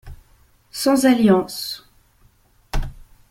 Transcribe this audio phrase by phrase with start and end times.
[0.71, 1.87] Sans alliance.